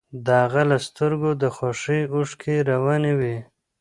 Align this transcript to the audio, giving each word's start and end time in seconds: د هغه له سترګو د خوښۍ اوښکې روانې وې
د 0.25 0.27
هغه 0.43 0.61
له 0.69 0.77
سترګو 0.87 1.29
د 1.41 1.43
خوښۍ 1.55 2.01
اوښکې 2.13 2.55
روانې 2.71 3.13
وې 3.19 3.37